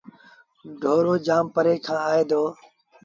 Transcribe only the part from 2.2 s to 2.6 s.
دو۔